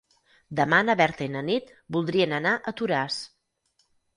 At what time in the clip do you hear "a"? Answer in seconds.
2.57-2.75